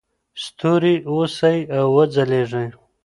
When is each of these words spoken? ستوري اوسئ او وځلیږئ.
ستوري 0.43 0.95
اوسئ 1.11 1.57
او 1.77 1.85
وځلیږئ. 1.95 2.67